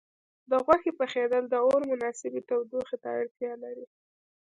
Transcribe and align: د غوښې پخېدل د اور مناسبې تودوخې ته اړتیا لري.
د 0.49 0.51
غوښې 0.65 0.91
پخېدل 0.99 1.43
د 1.49 1.55
اور 1.65 1.81
مناسبې 1.91 2.41
تودوخې 2.49 2.97
ته 3.03 3.09
اړتیا 3.19 3.51
لري. 3.63 3.85